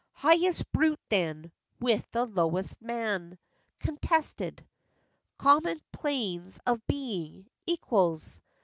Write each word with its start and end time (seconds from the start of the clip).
Highest 0.13 0.71
brute 0.71 0.99
then 1.09 1.51
With 1.79 2.09
the 2.09 2.25
lowest 2.25 2.81
man, 2.81 3.37
contested 3.77 4.65
Common 5.37 5.79
planes 5.91 6.59
of 6.65 6.81
being, 6.87 7.45
equals. 7.67 8.41